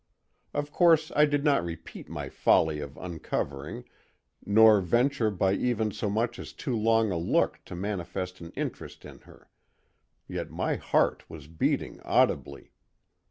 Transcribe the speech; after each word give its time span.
Of 0.55 0.71
course 0.71 1.11
I 1.15 1.25
did 1.25 1.43
not 1.43 1.63
repeat 1.63 2.09
my 2.09 2.27
folly 2.27 2.79
of 2.79 2.97
uncovering, 2.97 3.83
nor 4.43 4.81
venture 4.81 5.29
by 5.29 5.53
even 5.53 5.91
so 5.91 6.09
much 6.09 6.39
as 6.39 6.53
too 6.53 6.75
long 6.75 7.11
a 7.11 7.17
look 7.17 7.63
to 7.65 7.75
manifest 7.75 8.41
an 8.41 8.49
interest 8.55 9.05
in 9.05 9.19
her; 9.19 9.47
yet 10.27 10.49
my 10.49 10.73
heart 10.77 11.29
was 11.29 11.45
beating 11.47 11.99
audibly. 12.01 12.71